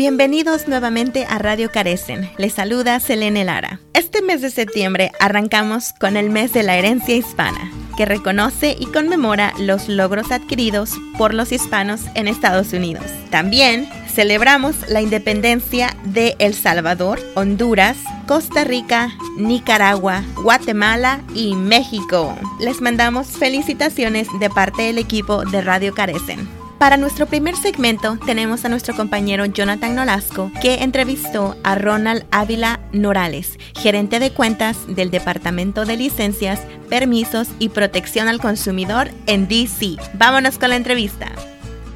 [0.00, 2.30] Bienvenidos nuevamente a Radio Carecen.
[2.38, 3.80] Les saluda Selene Lara.
[3.92, 8.86] Este mes de septiembre arrancamos con el mes de la herencia hispana, que reconoce y
[8.86, 13.04] conmemora los logros adquiridos por los hispanos en Estados Unidos.
[13.28, 22.38] También celebramos la independencia de El Salvador, Honduras, Costa Rica, Nicaragua, Guatemala y México.
[22.58, 26.59] Les mandamos felicitaciones de parte del equipo de Radio Carecen.
[26.80, 32.80] Para nuestro primer segmento tenemos a nuestro compañero Jonathan Nolasco que entrevistó a Ronald Ávila
[32.90, 39.96] Norales, gerente de cuentas del Departamento de Licencias, Permisos y Protección al Consumidor en DC.
[40.14, 41.30] Vámonos con la entrevista.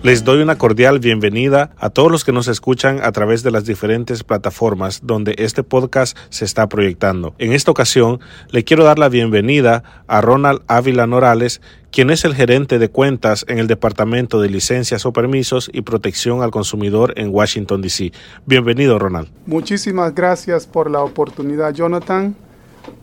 [0.05, 3.64] Les doy una cordial bienvenida a todos los que nos escuchan a través de las
[3.64, 7.34] diferentes plataformas donde este podcast se está proyectando.
[7.39, 8.20] En esta ocasión,
[8.51, 11.62] le quiero dar la bienvenida a Ronald Ávila Norales,
[11.95, 16.43] quien es el gerente de cuentas en el Departamento de Licencias o Permisos y Protección
[16.43, 18.11] al Consumidor en Washington, D.C.
[18.47, 19.29] Bienvenido, Ronald.
[19.47, 22.34] Muchísimas gracias por la oportunidad, Jonathan.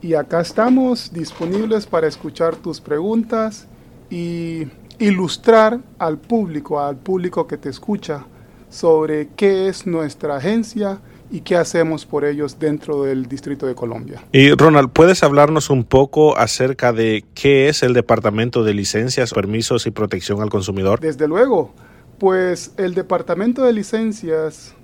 [0.01, 3.65] Y acá estamos disponibles para escuchar tus preguntas
[4.09, 4.67] y
[4.99, 8.25] ilustrar al público, al público que te escucha,
[8.69, 10.99] sobre qué es nuestra agencia
[11.31, 14.23] y qué hacemos por ellos dentro del Distrito de Colombia.
[14.31, 19.87] Y Ronald, ¿puedes hablarnos un poco acerca de qué es el Departamento de Licencias, Permisos
[19.87, 20.99] y Protección al Consumidor?
[20.99, 21.73] Desde luego,
[22.19, 24.75] pues el Departamento de Licencias,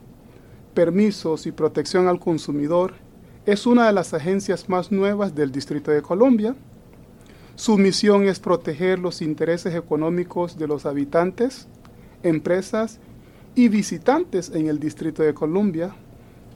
[0.74, 2.94] Permisos y Protección al Consumidor
[3.46, 6.56] es una de las agencias más nuevas del Distrito de Colombia
[7.58, 11.68] su misión es proteger los intereses económicos de los habitantes,
[12.22, 13.00] empresas
[13.56, 15.96] y visitantes en el Distrito de Columbia,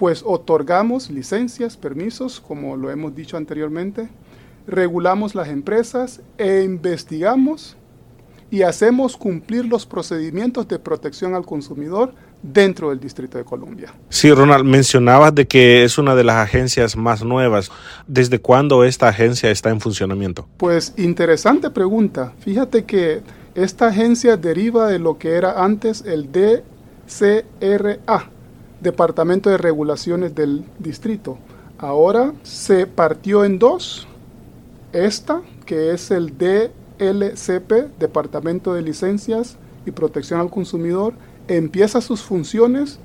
[0.02, 4.09] pues otorgamos licencias, permisos, como lo hemos dicho anteriormente,
[4.66, 7.77] regulamos las empresas e investigamos
[8.49, 13.94] y hacemos cumplir los procedimientos de protección al consumidor dentro del Distrito de Columbia.
[14.09, 17.72] Sí, Ronald, mencionabas de que es una de las agencias más nuevas.
[18.07, 20.47] ¿Desde cuándo esta agencia está en funcionamiento?
[20.57, 22.33] Pues interesante pregunta.
[22.39, 23.22] Fíjate que
[23.53, 28.31] esta agencia deriva de lo que era antes el DCRA,
[28.81, 31.38] Departamento de Regulaciones del Distrito.
[31.78, 34.08] Ahora se partió en dos.
[34.92, 41.14] Esta, que es el DLCP, Departamento de Licencias y Protección al Consumidor,
[41.47, 43.00] empieza sus funciones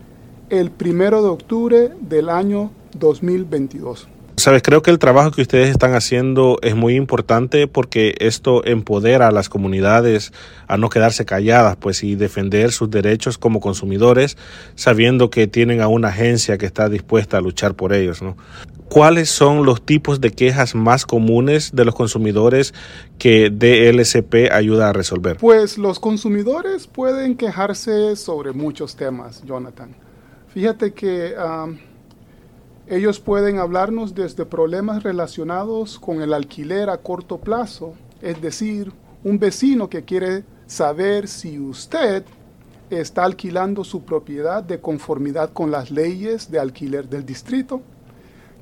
[0.50, 4.08] el primero de octubre del año 2022.
[4.46, 9.26] Sabes, creo que el trabajo que ustedes están haciendo es muy importante porque esto empodera
[9.26, 10.32] a las comunidades
[10.68, 14.36] a no quedarse calladas, pues y defender sus derechos como consumidores,
[14.76, 18.36] sabiendo que tienen a una agencia que está dispuesta a luchar por ellos, ¿no?
[18.88, 22.72] ¿Cuáles son los tipos de quejas más comunes de los consumidores
[23.18, 25.38] que DLCP ayuda a resolver?
[25.38, 29.92] Pues los consumidores pueden quejarse sobre muchos temas, Jonathan.
[30.54, 31.34] Fíjate que
[32.88, 38.92] ellos pueden hablarnos desde problemas relacionados con el alquiler a corto plazo, es decir,
[39.24, 42.22] un vecino que quiere saber si usted
[42.90, 47.82] está alquilando su propiedad de conformidad con las leyes de alquiler del distrito.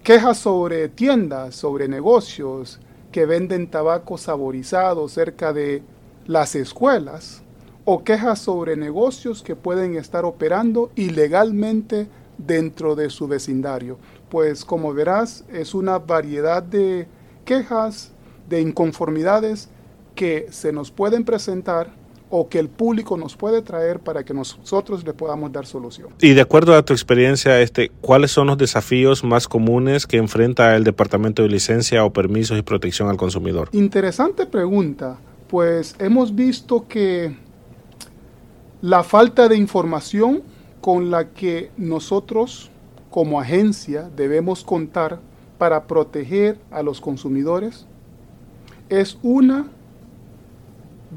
[0.02, 2.80] Quejas sobre tiendas, sobre negocios
[3.12, 5.82] que venden tabaco saborizado cerca de
[6.26, 7.42] las escuelas,
[7.84, 12.08] o quejas sobre negocios que pueden estar operando ilegalmente
[12.38, 13.98] dentro de su vecindario.
[14.28, 17.06] Pues como verás, es una variedad de
[17.44, 18.12] quejas,
[18.48, 19.68] de inconformidades
[20.14, 21.92] que se nos pueden presentar
[22.36, 26.08] o que el público nos puede traer para que nosotros le podamos dar solución.
[26.20, 30.74] Y de acuerdo a tu experiencia, este, ¿cuáles son los desafíos más comunes que enfrenta
[30.74, 33.68] el Departamento de Licencia o Permisos y Protección al Consumidor?
[33.72, 35.18] Interesante pregunta,
[35.48, 37.36] pues hemos visto que
[38.82, 40.42] la falta de información
[40.84, 42.70] con la que nosotros
[43.08, 45.18] como agencia debemos contar
[45.56, 47.86] para proteger a los consumidores
[48.90, 49.66] es una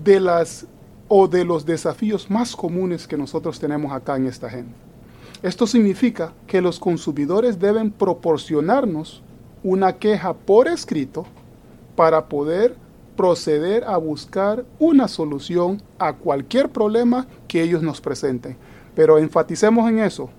[0.06, 0.66] de las
[1.10, 4.72] o de los desafíos más comunes que nosotros tenemos acá en esta gente.
[5.44, 9.22] Esto significa que los consumidores deben proporcionarnos
[9.64, 11.26] una queja por escrito
[11.98, 12.74] para poder
[13.18, 18.56] proceder a buscar una solución a cualquier problema que ellos nos presenten.
[18.98, 20.32] Pero enfaticemos en eso.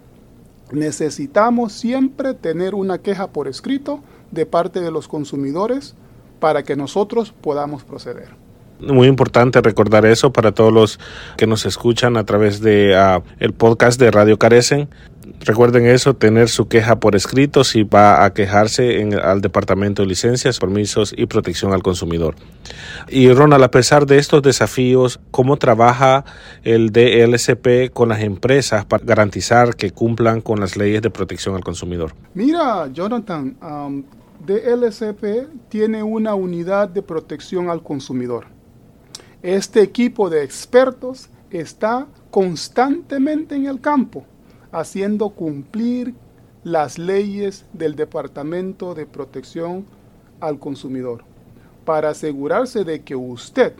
[0.73, 4.01] Necesitamos siempre tener una queja por escrito
[4.33, 5.95] de parte de los consumidores
[6.41, 8.31] para que nosotros podamos proceder.
[8.81, 10.99] Muy importante recordar eso para todos los
[11.37, 14.89] que nos escuchan a través de ah, el podcast de Radio Carecen.
[15.41, 20.59] Recuerden eso, tener su queja por escrito si va a quejarse al Departamento de Licencias,
[20.59, 22.35] Permisos y Protección al Consumidor.
[23.09, 26.25] Y Ronald, a pesar de estos desafíos, ¿cómo trabaja
[26.63, 31.65] el DLCP con las empresas para garantizar que cumplan con las leyes de protección al
[31.65, 32.15] consumidor?
[32.35, 34.05] Mira, Jonathan, um,
[34.47, 38.47] DLCP tiene una unidad de protección al consumidor.
[39.43, 44.25] Este equipo de expertos está constantemente en el campo,
[44.73, 46.15] haciendo cumplir
[46.65, 49.87] las leyes del Departamento de Protección
[50.41, 51.25] al Consumidor,
[51.85, 53.73] para asegurarse de que usted,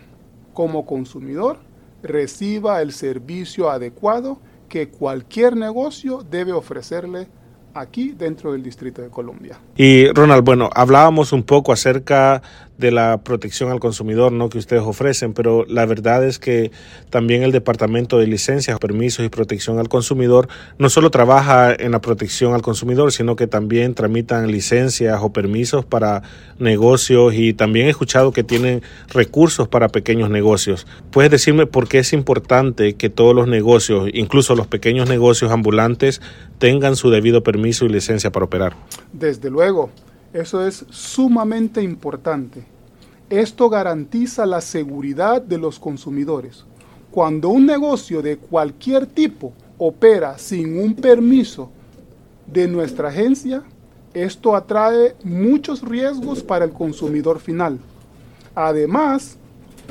[0.55, 1.59] como consumidor,
[2.03, 4.39] reciba el servicio adecuado
[4.69, 7.29] que cualquier negocio debe ofrecerle
[7.75, 9.59] aquí dentro del Distrito de Colombia.
[9.77, 12.43] Y Ronald, bueno, hablábamos un poco acerca
[12.79, 14.49] de la protección al consumidor ¿no?
[14.49, 16.71] que ustedes ofrecen, pero la verdad es que
[17.11, 20.49] también el Departamento de Licencias, Permisos y Protección al Consumidor
[20.79, 25.85] no solo trabaja en la protección al consumidor, sino que también tramitan licencias o permisos
[25.85, 26.23] para
[26.59, 30.87] negocios y también he escuchado que tienen recursos para pequeños negocios.
[31.11, 36.23] ¿Puedes decirme por qué es importante que todos los negocios, incluso los pequeños negocios ambulantes,
[36.59, 38.77] tengan su debido permiso y licencia para operar?
[39.13, 39.91] Desde luego.
[40.33, 42.65] Eso es sumamente importante.
[43.31, 46.65] Esto garantiza la seguridad de los consumidores.
[47.11, 51.71] Cuando un negocio de cualquier tipo opera sin un permiso
[52.47, 53.63] de nuestra agencia,
[54.15, 57.79] esto atrae muchos riesgos para el consumidor final.
[58.55, 59.39] Además,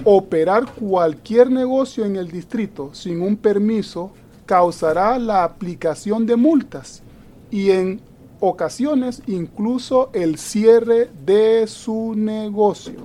[0.03, 4.11] operar cualquier negocio en el distrito sin un permiso
[4.45, 7.01] causará la aplicación de multas
[7.49, 8.01] y en
[8.39, 12.95] ocasiones incluso el cierre de su negocio.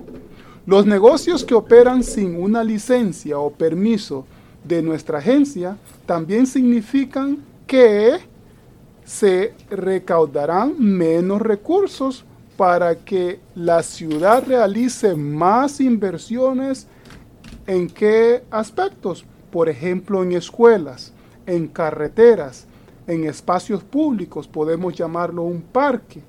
[0.65, 4.25] Los negocios que operan sin una licencia o permiso
[4.63, 8.19] de nuestra agencia también significan que
[9.03, 12.23] se recaudarán menos recursos
[12.55, 16.87] para que la ciudad realice más inversiones
[17.67, 21.11] en qué aspectos, por ejemplo en escuelas,
[21.45, 22.67] en carreteras,
[23.07, 26.21] en espacios públicos, podemos llamarlo un parque,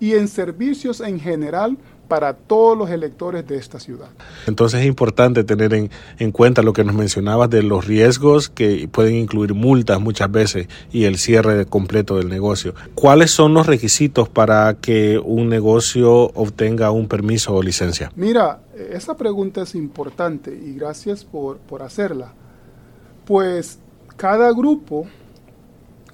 [0.00, 1.76] y en servicios en general
[2.06, 4.08] para todos los electores de esta ciudad.
[4.46, 8.88] Entonces es importante tener en, en, cuenta lo que nos mencionabas de los riesgos que
[8.90, 12.74] pueden incluir multas muchas veces y el cierre completo del negocio.
[12.94, 18.10] ¿Cuáles son los requisitos para que un negocio obtenga un permiso o licencia?
[18.16, 18.60] Mira,
[18.90, 22.32] esa pregunta es importante y gracias por, por hacerla.
[23.26, 23.80] Pues
[24.16, 25.06] cada grupo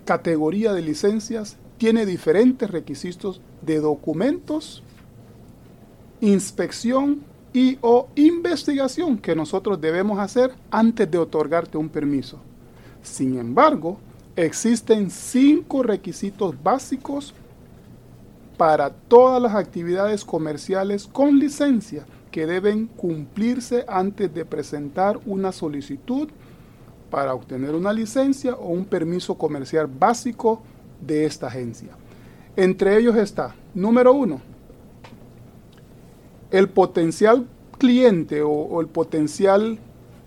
[0.04, 4.82] categoría de licencias tiene diferentes requisitos de documentos,
[6.20, 7.22] inspección
[7.52, 12.38] y o investigación que nosotros debemos hacer antes de otorgarte un permiso.
[13.02, 13.98] Sin embargo,
[14.36, 17.34] existen cinco requisitos básicos
[18.56, 26.28] para todas las actividades comerciales con licencia que deben cumplirse antes de presentar una solicitud
[27.10, 30.62] para obtener una licencia o un permiso comercial básico
[31.00, 31.90] de esta agencia.
[32.56, 34.40] Entre ellos está, número uno,
[36.50, 37.46] el potencial
[37.78, 39.78] cliente o, el potencial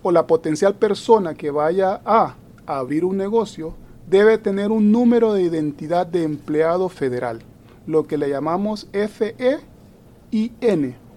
[0.02, 2.34] o la potencial persona que vaya a
[2.66, 3.74] abrir un negocio
[4.08, 7.40] debe tener un número de identidad de empleado federal,
[7.86, 9.58] lo que le llamamos FEIN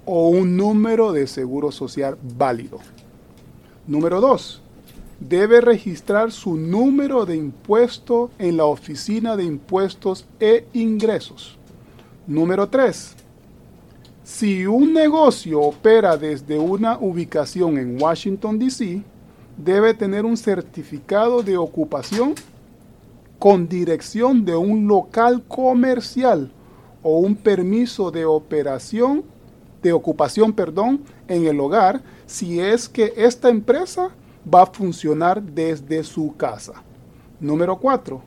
[0.06, 2.80] o un número de seguro social válido.
[3.88, 4.62] Número dos,
[5.22, 11.58] debe registrar su número de impuesto en la Oficina de Impuestos e Ingresos.
[12.26, 13.16] Número 3.
[14.24, 19.04] Si un negocio opera desde una ubicación en Washington, D.C.,
[19.58, 22.34] debe tener un certificado de ocupación
[23.38, 26.52] con dirección de un local comercial
[27.04, 29.24] o un permiso de operación
[29.84, 34.12] de ocupación, perdón, en el hogar si es que esta empresa
[34.48, 36.84] va a funcionar desde su casa.
[37.40, 38.22] Número 4.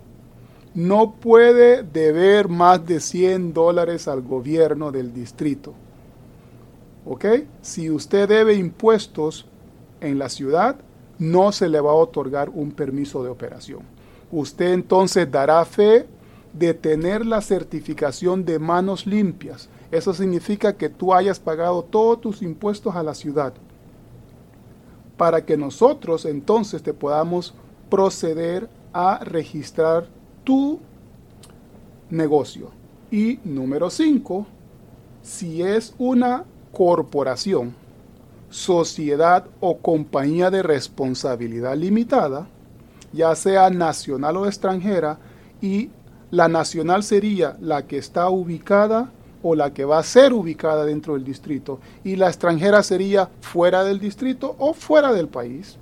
[0.74, 5.74] No puede deber más de 100 dólares al gobierno del distrito.
[7.06, 7.24] ¿Ok?
[7.62, 9.46] Si usted debe impuestos
[10.00, 10.76] en la ciudad,
[11.18, 13.82] no se le va a otorgar un permiso de operación.
[14.32, 16.06] Usted entonces dará fe
[16.52, 19.68] de tener la certificación de manos limpias.
[19.92, 23.54] Eso significa que tú hayas pagado todos tus impuestos a la ciudad
[25.16, 27.54] para que nosotros entonces te podamos
[27.88, 30.06] proceder a registrar
[30.44, 30.80] tu
[32.10, 32.70] negocio.
[33.10, 34.46] Y número 5,
[35.22, 37.74] si es una corporación,
[38.50, 42.48] sociedad o compañía de responsabilidad limitada,
[43.12, 45.18] ya sea nacional o extranjera,
[45.60, 45.90] y
[46.30, 49.10] la nacional sería la que está ubicada
[49.44, 53.84] o la que va a ser ubicada dentro del distrito y la extranjera sería fuera
[53.84, 55.76] del distrito o fuera del país.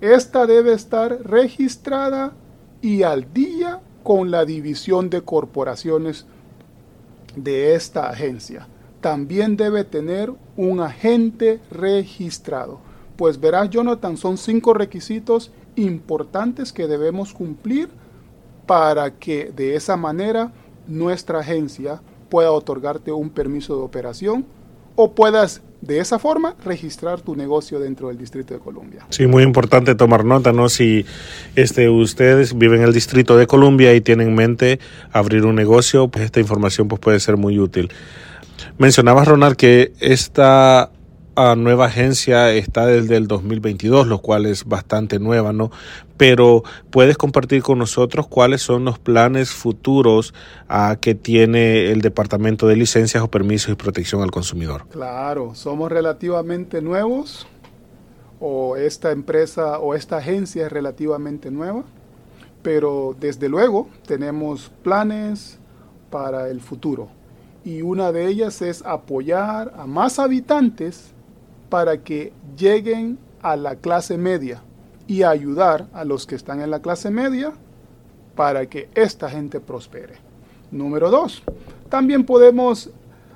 [0.00, 2.32] Esta debe estar registrada
[2.80, 6.26] y al día con la división de corporaciones
[7.34, 8.68] de esta agencia.
[9.00, 12.78] También debe tener un agente registrado.
[13.16, 17.88] Pues verás, Jonathan, son cinco requisitos importantes que debemos cumplir
[18.64, 20.52] para que de esa manera
[20.86, 24.44] nuestra agencia pueda otorgarte un permiso de operación
[24.96, 29.06] o puedas de esa forma registrar tu negocio dentro del Distrito de Columbia.
[29.10, 30.68] Sí, muy importante tomar nota, ¿no?
[30.68, 31.04] Si
[31.54, 34.80] este, ustedes viven en el Distrito de Columbia y tienen en mente
[35.12, 37.90] abrir un negocio, pues esta información pues, puede ser muy útil.
[38.78, 40.90] Mencionabas, Ronald, que esta
[41.56, 45.70] nueva agencia está desde el 2022, lo cual es bastante nueva, ¿no?
[46.16, 50.32] Pero puedes compartir con nosotros cuáles son los planes futuros
[50.70, 54.86] uh, que tiene el Departamento de Licencias o Permisos y Protección al Consumidor.
[54.88, 57.46] Claro, somos relativamente nuevos,
[58.40, 61.84] o esta empresa o esta agencia es relativamente nueva,
[62.62, 65.58] pero desde luego tenemos planes
[66.10, 67.08] para el futuro.
[67.64, 71.12] Y una de ellas es apoyar a más habitantes
[71.68, 74.62] para que lleguen a la clase media
[75.06, 77.52] y ayudar a los que están en la clase media
[78.34, 80.14] para que esta gente prospere.
[80.70, 81.42] Número dos,
[81.88, 82.90] también podemos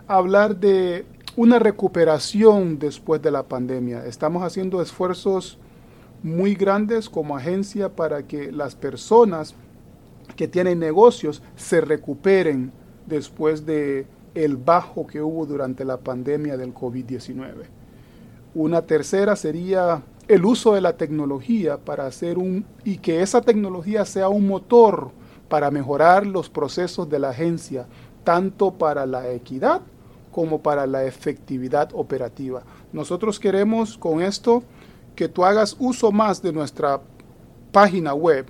[0.07, 1.05] hablar de
[1.37, 4.05] una recuperación después de la pandemia.
[4.05, 5.59] Estamos haciendo esfuerzos
[6.23, 9.55] muy grandes como agencia para que las personas
[10.37, 12.73] que tienen negocios se recuperen
[13.07, 17.80] después de el bajo que hubo durante la pandemia del COVID-19.
[18.55, 24.05] Una tercera sería el uso de la tecnología para hacer un y que esa tecnología
[24.05, 25.11] sea un motor
[25.49, 27.87] para mejorar los procesos de la agencia,
[28.25, 29.83] tanto para la equidad
[30.33, 32.63] como para la efectividad operativa.
[32.93, 34.63] Nosotros queremos con esto
[35.15, 37.01] que tú hagas uso más de nuestra
[37.73, 38.47] página web,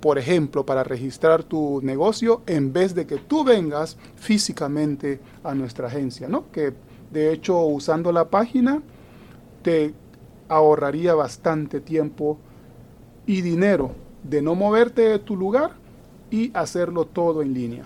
[0.00, 5.88] por ejemplo, para registrar tu negocio, en vez de que tú vengas físicamente a nuestra
[5.88, 6.50] agencia, ¿no?
[6.50, 6.72] Que
[7.12, 8.82] de hecho usando la página
[9.62, 9.94] te
[10.48, 12.38] ahorraría bastante tiempo
[13.26, 15.72] y dinero de no moverte de tu lugar
[16.30, 17.84] y hacerlo todo en línea.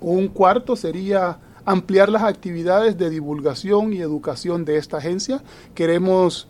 [0.00, 5.42] Un cuarto sería ampliar las actividades de divulgación y educación de esta agencia.
[5.74, 6.48] Queremos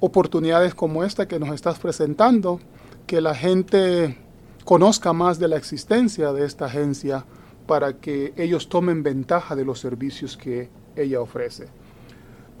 [0.00, 2.60] oportunidades como esta que nos estás presentando,
[3.06, 4.18] que la gente
[4.64, 7.24] conozca más de la existencia de esta agencia
[7.66, 11.68] para que ellos tomen ventaja de los servicios que ella ofrece.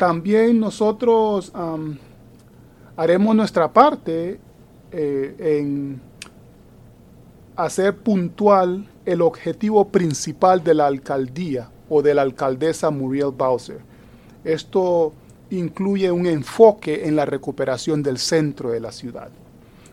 [0.02, 1.52] También nosotros
[2.96, 4.40] haremos nuestra parte
[4.90, 6.00] eh, en
[7.54, 13.78] hacer puntual el objetivo principal de la alcaldía o de la alcaldesa Muriel Bowser.
[14.42, 15.12] Esto
[15.50, 19.30] incluye un enfoque en la recuperación del centro de la ciudad.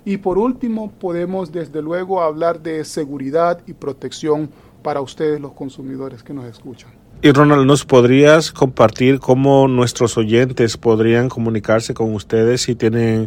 [0.05, 4.49] Y por último, podemos desde luego hablar de seguridad y protección
[4.81, 6.98] para ustedes los consumidores que nos escuchan.
[7.21, 13.23] Y Ronald, ¿nos podrías compartir cómo nuestros oyentes podrían comunicarse con ustedes si tienen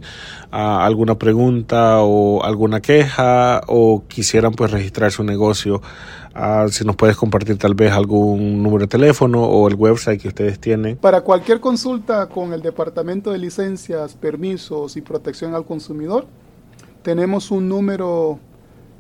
[0.51, 5.83] uh, alguna pregunta o alguna queja o quisieran pues registrar su negocio?
[6.35, 10.29] Uh, si nos puedes compartir tal vez algún número de teléfono o el website que
[10.29, 10.97] ustedes tienen.
[10.97, 16.25] Para cualquier consulta con el Departamento de Licencias, Permisos y Protección al Consumidor,
[17.03, 18.39] tenemos un número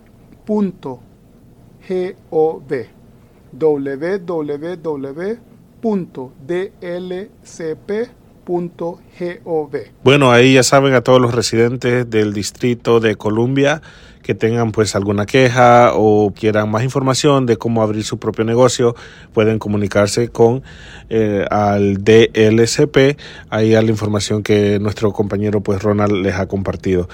[3.59, 5.15] www.dlcp.gov
[10.03, 13.81] Bueno, ahí ya saben a todos los residentes del distrito de Columbia
[14.25, 18.95] que tengan pues alguna queja o quieran más información de cómo abrir su propio negocio,
[19.33, 20.63] pueden comunicarse con
[21.09, 23.19] eh, al DLCP,
[23.51, 27.07] ahí a la información que nuestro compañero pues Ronald les ha compartido.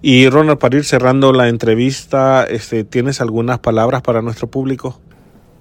[0.00, 4.98] Y Ronald, para ir cerrando la entrevista, este, ¿tienes algunas palabras para nuestro público?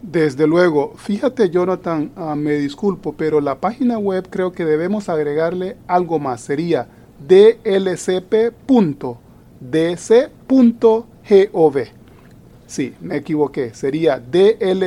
[0.03, 5.77] Desde luego, fíjate Jonathan, ah, me disculpo, pero la página web creo que debemos agregarle
[5.87, 6.87] algo más, sería
[7.27, 9.17] dlcp.com
[9.71, 11.03] dc.gov.
[12.67, 13.73] Sí, me equivoqué.
[13.73, 14.83] Sería dlcp.dc.gov.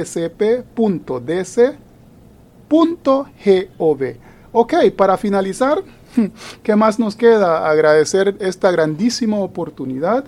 [4.52, 5.82] Ok, para finalizar,
[6.62, 7.68] ¿qué más nos queda?
[7.68, 10.24] Agradecer esta grandísima oportunidad,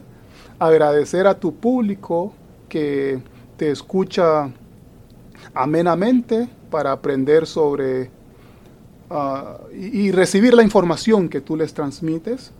[0.58, 2.32] agradecer a tu público
[2.68, 3.20] que
[3.56, 4.50] te escucha
[5.54, 8.10] amenamente para aprender sobre
[9.10, 12.52] ah, y recibir la información que tú les transmites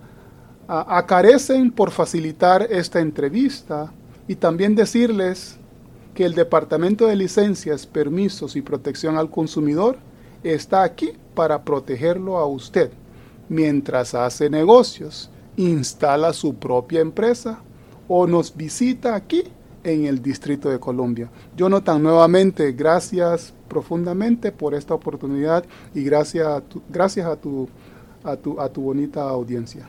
[0.68, 3.90] acarecen por facilitar esta entrevista
[4.26, 5.56] y también decirles
[6.14, 9.96] que el Departamento de Licencias, Permisos y Protección al Consumidor
[10.42, 12.90] está aquí para protegerlo a usted.
[13.48, 17.60] Mientras hace negocios, instala su propia empresa
[18.06, 19.44] o nos visita aquí
[19.84, 21.30] en el Distrito de Colombia.
[21.56, 27.68] Jonathan, nuevamente, gracias profundamente por esta oportunidad y gracias a tu, gracias a tu,
[28.24, 29.88] a tu, a tu bonita audiencia.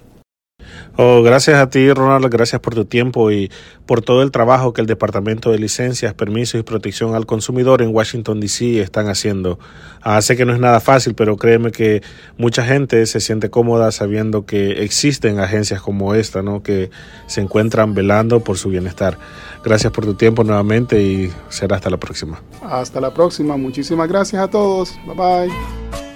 [0.96, 3.52] Oh, gracias a ti, Ronald, gracias por tu tiempo y
[3.86, 7.94] por todo el trabajo que el Departamento de Licencias, Permisos y Protección al Consumidor en
[7.94, 8.82] Washington, D.C.
[8.82, 9.60] están haciendo.
[10.02, 12.02] Ah, sé que no es nada fácil, pero créeme que
[12.38, 16.64] mucha gente se siente cómoda sabiendo que existen agencias como esta, ¿no?
[16.64, 16.90] que
[17.28, 19.18] se encuentran velando por su bienestar.
[19.64, 22.42] Gracias por tu tiempo nuevamente y será hasta la próxima.
[22.62, 23.58] Hasta la próxima.
[23.58, 24.98] Muchísimas gracias a todos.
[25.06, 26.09] Bye bye.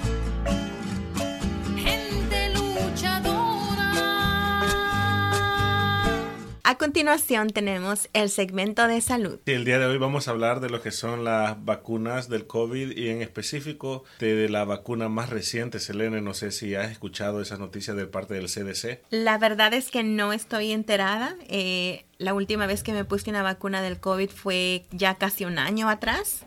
[6.65, 9.37] A continuación tenemos el segmento de salud.
[9.47, 12.97] el día de hoy vamos a hablar de lo que son las vacunas del COVID
[12.97, 15.81] y en específico de, la vacuna más reciente.
[15.81, 19.01] Selene, no sé si has escuchado esas noticias de parte del CDC.
[19.09, 21.35] La verdad es que no estoy enterada.
[21.49, 25.59] Eh, la última vez que me puse una vacuna del COVID fue ya casi un
[25.59, 26.45] año atrás.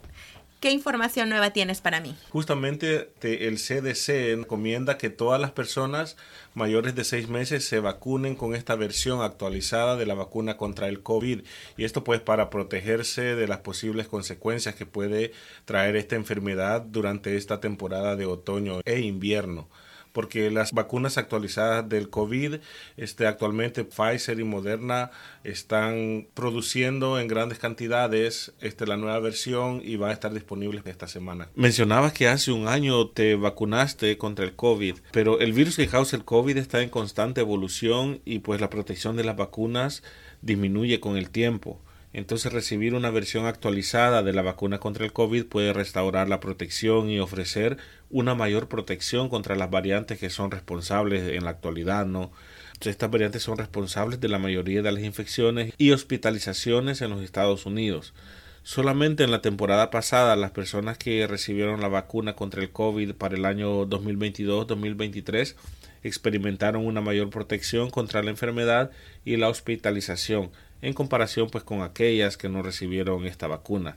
[0.61, 2.15] ¿Qué información nueva tienes para mí?
[2.31, 6.17] Justamente el CDC recomienda que todas las personas
[6.55, 11.03] mayores de seis meses se vacunen con esta versión actualizada de la vacuna contra el
[11.03, 11.43] COVID.
[11.77, 15.33] Y esto pues para protegerse de las posibles consecuencias que puede
[15.67, 19.69] traer esta enfermedad durante esta temporada de otoño e invierno
[20.17, 22.55] porque las vacunas actualizadas del COVID,
[22.97, 25.11] este, actualmente Pfizer y Moderna
[25.45, 31.07] están produciendo en grandes cantidades este, la nueva versión y va a estar disponible esta
[31.07, 31.51] semana.
[31.55, 36.17] Mencionabas que hace un año te vacunaste contra el COVID, pero el virus que causa
[36.17, 40.03] el COVID está en constante evolución y pues la protección de las vacunas
[40.41, 41.79] disminuye con el tiempo.
[42.17, 47.11] Entonces recibir una versión actualizada de la vacuna contra el COVID puede restaurar la protección
[47.11, 47.77] y ofrecer
[48.09, 52.33] una mayor protección contra las variantes que son responsables en la actualidad, ¿no?
[52.81, 57.67] Estas variantes son responsables de la mayoría de las infecciones y hospitalizaciones en los Estados
[57.67, 58.15] Unidos.
[58.63, 63.37] Solamente en la temporada pasada las personas que recibieron la vacuna contra el COVID para
[63.37, 65.55] el año 2022-2023
[66.03, 68.91] experimentaron una mayor protección contra la enfermedad
[69.25, 70.51] y la hospitalización
[70.83, 73.97] en comparación pues con aquellas que no recibieron esta vacuna.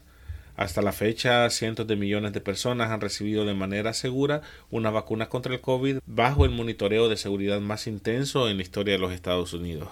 [0.56, 5.30] Hasta la fecha, cientos de millones de personas han recibido de manera segura una vacuna
[5.30, 9.14] contra el COVID bajo el monitoreo de seguridad más intenso en la historia de los
[9.14, 9.88] Estados Unidos.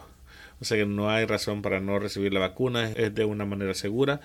[0.60, 3.74] O sea que no hay razón para no recibir la vacuna, es de una manera
[3.76, 4.20] segura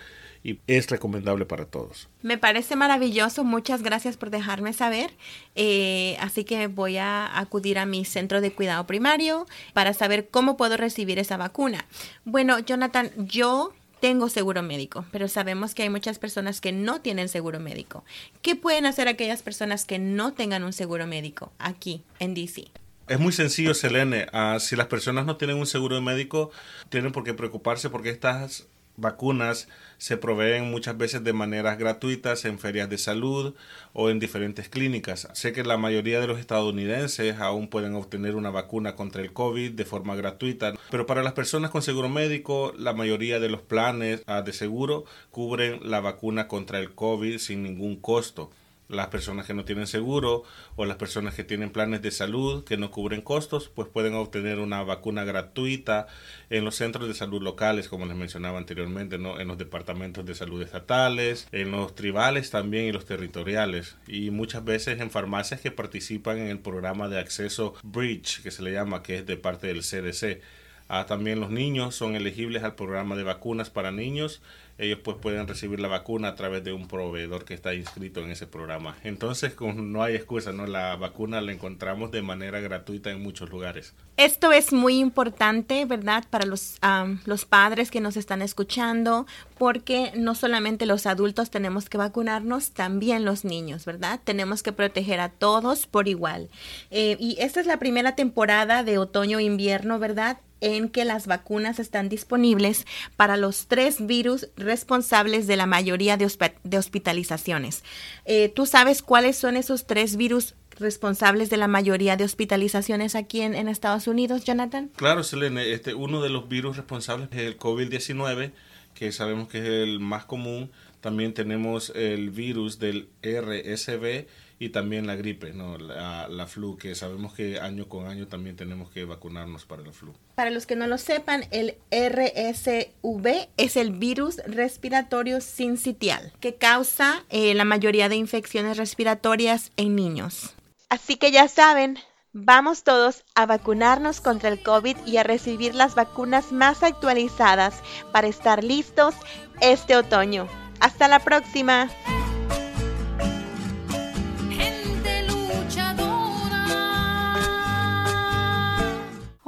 [0.45, 2.09] y es recomendable para todos.
[2.23, 5.13] Me parece maravilloso, muchas gracias por dejarme saber.
[5.55, 10.57] Eh, así que voy a acudir a mi centro de cuidado primario para saber cómo
[10.57, 11.85] puedo recibir esa vacuna.
[12.25, 17.29] Bueno, Jonathan, yo tengo seguro médico, pero sabemos que hay muchas personas que no tienen
[17.29, 18.05] seguro médico.
[18.43, 22.65] ¿Qué pueden hacer aquellas personas que no tengan un seguro médico aquí en DC?
[23.07, 24.27] Es muy sencillo, Selene.
[24.33, 26.51] Ah, si las personas no tienen un seguro médico,
[26.89, 32.59] tienen por qué preocuparse porque estas vacunas se proveen muchas veces de maneras gratuitas en
[32.59, 33.55] ferias de salud
[33.93, 35.29] o en diferentes clínicas.
[35.33, 39.73] Sé que la mayoría de los estadounidenses aún pueden obtener una vacuna contra el COVID
[39.73, 44.23] de forma gratuita, pero para las personas con seguro médico, la mayoría de los planes
[44.27, 48.51] ah, de seguro cubren la vacuna contra el COVID sin ningún costo.
[48.89, 50.45] Las personas que no tienen seguro
[50.77, 54.59] o las personas que tienen planes de salud que no cubren costos, pues pueden obtener
[54.59, 56.07] una vacuna gratuita
[56.51, 59.41] en los centros de salud locales, como les mencionaba anteriormente, ¿no?
[59.41, 64.65] en los departamentos de salud estatales, en los tribales también y los territoriales, y muchas
[64.65, 69.03] veces en farmacias que participan en el programa de acceso Bridge, que se le llama,
[69.03, 70.41] que es de parte del CDC.
[70.89, 74.43] Ah, también los niños son elegibles al programa de vacunas para niños
[74.79, 78.31] ellos pues pueden recibir la vacuna a través de un proveedor que está inscrito en
[78.31, 78.97] ese programa.
[79.05, 80.67] Entonces, no hay excusa, ¿no?
[80.67, 83.95] La vacuna la encontramos de manera gratuita en muchos lugares.
[84.17, 86.25] Esto es muy importante, ¿verdad?
[86.31, 86.79] Para los,
[87.25, 89.27] los padres que nos están escuchando,
[89.59, 94.21] porque no solamente los adultos tenemos que vacunarnos, también los niños, ¿verdad?
[94.25, 96.49] Tenemos que proteger a todos por igual.
[96.91, 100.39] Eh, y esta es la primera temporada de otoño-invierno, ¿verdad?
[100.63, 106.79] en que las vacunas están disponibles para los tres virus responsables de la mayoría de,
[106.79, 107.85] hospitalizaciones.
[108.25, 113.43] Eh, ¿Tú sabes cuáles son esos tres virus responsables de la mayoría de hospitalizaciones aquí
[113.43, 114.91] en, Estados Unidos, Jonathan?
[114.97, 115.73] Claro, Selene.
[115.73, 118.53] Este, uno de los virus responsables es el COVID-19,
[118.95, 120.71] que sabemos que es el más común.
[121.01, 124.27] También tenemos el virus del RSV
[124.63, 125.77] y también la gripe, ¿no?
[125.77, 129.91] La, la, flu, que sabemos que año con año también tenemos que vacunarnos para la
[129.91, 130.15] flu.
[130.37, 137.25] Para los que no lo sepan, el RSV es el virus respiratorio sincitial, que causa
[137.29, 140.55] eh, la mayoría de infecciones respiratorias en niños.
[140.89, 141.99] Así que ya saben,
[142.33, 147.75] vamos todos a vacunarnos contra el COVID y a recibir las vacunas más actualizadas
[148.13, 149.17] para estar listos
[149.61, 150.47] este otoño.
[150.79, 151.91] Hasta la próxima.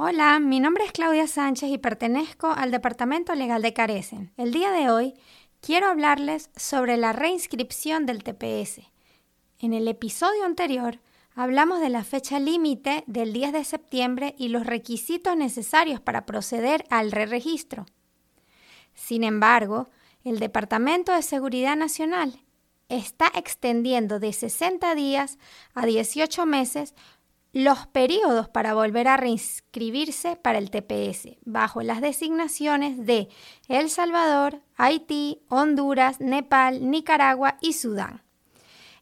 [0.07, 4.31] Hola, mi nombre es Claudia Sánchez y pertenezco al Departamento Legal de Carecen.
[4.37, 5.15] El día de hoy
[5.61, 8.81] quiero hablarles sobre la reinscripción del TPS.
[9.57, 10.99] En el episodio anterior
[11.33, 16.85] hablamos de la fecha límite del 10 de septiembre y los requisitos necesarios para proceder
[16.91, 17.87] al re-registro.
[18.93, 19.89] Sin embargo,
[20.23, 22.45] el Departamento de Seguridad Nacional
[22.89, 25.39] está extendiendo de 60 días
[25.73, 26.93] a 18 meses
[27.55, 33.29] los periodos para volver a reinscribirse para el TPS bajo las designaciones de
[33.69, 38.23] El Salvador, Haití, Honduras, Nepal, Nicaragua y Sudán.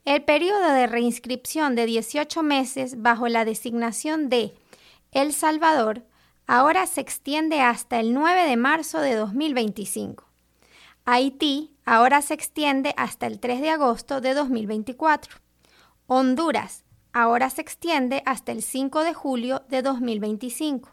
[0.05, 4.53] El periodo de reinscripción de 18 meses bajo la designación de
[5.11, 6.03] El Salvador
[6.45, 10.25] ahora se extiende hasta el 9 de marzo de 2025.
[11.05, 15.37] Haití ahora se extiende hasta el 3 de agosto de 2024.
[16.05, 16.82] Honduras
[17.13, 20.89] ahora se extiende hasta el 5 de julio de 2025.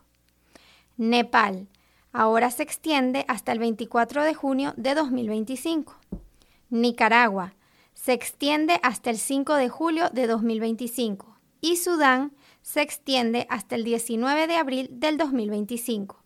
[0.97, 1.69] Nepal,
[2.13, 5.97] ahora se extiende hasta el 24 de junio de 2025.
[6.69, 7.55] Nicaragua,
[7.95, 11.39] se extiende hasta el 5 de julio de 2025.
[11.61, 16.23] Y Sudán, se extiende hasta el 19 de abril del 2025.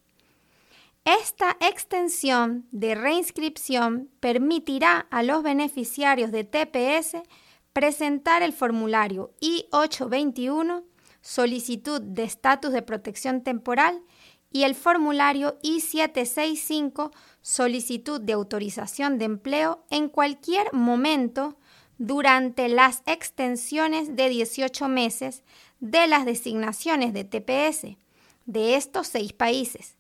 [1.05, 7.23] Esta extensión de reinscripción permitirá a los beneficiarios de TPS
[7.75, 10.85] presentar el formulario I-821,
[11.21, 14.01] solicitud de estatus de protección temporal,
[14.51, 17.11] y el formulario I-765,
[17.43, 21.59] solicitud de autorización de empleo, en cualquier momento
[21.99, 25.43] durante las extensiones de 18 meses
[25.81, 27.99] de las designaciones de TPS
[28.47, 29.97] de estos seis países.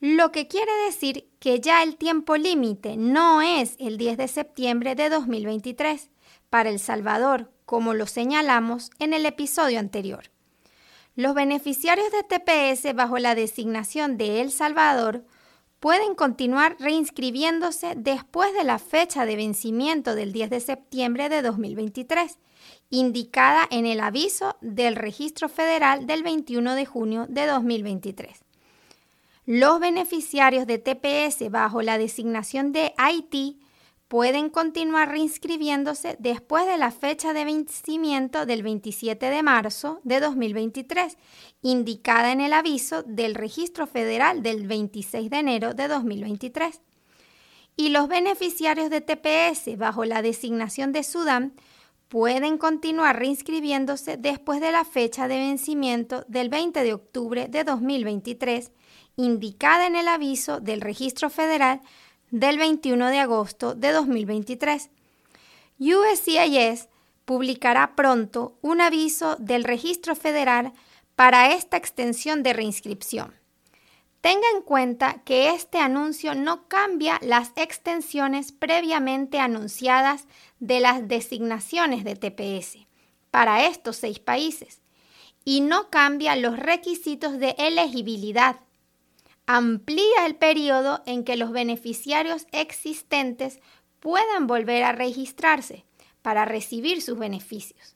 [0.00, 4.94] Lo que quiere decir que ya el tiempo límite no es el 10 de septiembre
[4.94, 6.08] de 2023,
[6.52, 10.24] para El Salvador, como lo señalamos en el episodio anterior.
[11.16, 15.24] Los beneficiarios de TPS bajo la designación de El Salvador
[15.80, 22.38] pueden continuar reinscribiéndose después de la fecha de vencimiento del 10 de septiembre de 2023,
[22.90, 28.44] indicada en el aviso del Registro Federal del 21 de junio de 2023.
[29.46, 33.58] Los beneficiarios de TPS bajo la designación de Haití
[34.12, 41.16] pueden continuar reinscribiéndose después de la fecha de vencimiento del 27 de marzo de 2023,
[41.62, 46.82] indicada en el aviso del Registro Federal del 26 de enero de 2023.
[47.74, 51.54] Y los beneficiarios de TPS bajo la designación de Sudán
[52.08, 58.72] pueden continuar reinscribiéndose después de la fecha de vencimiento del 20 de octubre de 2023,
[59.16, 61.80] indicada en el aviso del Registro Federal
[62.32, 64.90] del 21 de agosto de 2023.
[65.78, 66.88] USCIS
[67.24, 70.72] publicará pronto un aviso del registro federal
[71.14, 73.34] para esta extensión de reinscripción.
[74.22, 80.26] Tenga en cuenta que este anuncio no cambia las extensiones previamente anunciadas
[80.58, 82.86] de las designaciones de TPS
[83.30, 84.80] para estos seis países
[85.44, 88.56] y no cambia los requisitos de elegibilidad.
[89.54, 93.60] Amplía el periodo en que los beneficiarios existentes
[94.00, 95.84] puedan volver a registrarse
[96.22, 97.94] para recibir sus beneficios.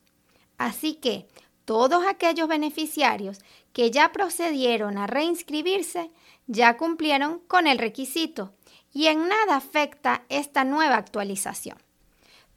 [0.58, 1.26] Así que
[1.64, 3.38] todos aquellos beneficiarios
[3.72, 6.10] que ya procedieron a reinscribirse
[6.46, 8.52] ya cumplieron con el requisito
[8.92, 11.78] y en nada afecta esta nueva actualización.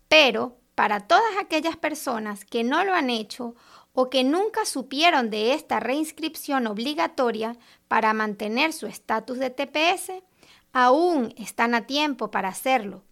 [0.09, 3.55] Pero para todas aquellas personas que no lo han hecho
[4.01, 7.57] o que nunca supieron de esta reinscripción obligatoria
[7.89, 10.23] para mantener su estatus de TPS,
[10.71, 13.03] aún están a tiempo para hacerlo.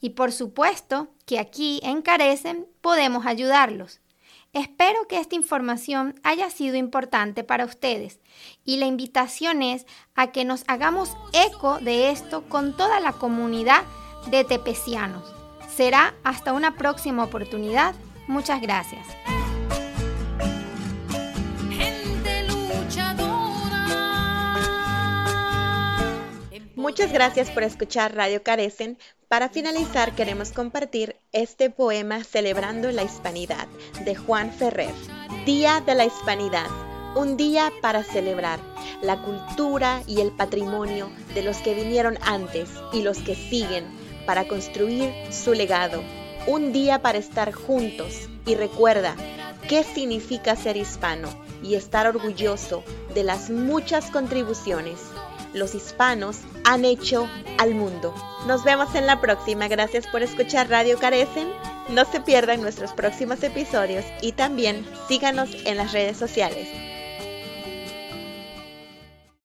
[0.00, 4.00] Y por supuesto que aquí en Carecen podemos ayudarlos.
[4.52, 8.20] Espero que esta información haya sido importante para ustedes
[8.64, 13.82] y la invitación es a que nos hagamos eco de esto con toda la comunidad
[14.30, 15.24] de tepecianos.
[15.74, 17.96] Será hasta una próxima oportunidad.
[18.28, 19.04] Muchas gracias.
[26.96, 28.96] Muchas gracias por escuchar Radio Carecen.
[29.28, 33.68] Para finalizar queremos compartir este poema celebrando la hispanidad
[34.06, 34.94] de Juan Ferrer.
[35.44, 36.70] Día de la Hispanidad,
[37.14, 38.60] un día para celebrar
[39.02, 43.84] la cultura y el patrimonio de los que vinieron antes y los que siguen
[44.24, 46.02] para construir su legado.
[46.46, 49.16] Un día para estar juntos y recuerda
[49.68, 51.28] qué significa ser hispano
[51.62, 52.82] y estar orgulloso
[53.12, 54.98] de las muchas contribuciones
[55.56, 58.14] los hispanos han hecho al mundo.
[58.46, 59.68] Nos vemos en la próxima.
[59.68, 61.48] Gracias por escuchar Radio Carecen.
[61.88, 66.68] No se pierdan nuestros próximos episodios y también síganos en las redes sociales.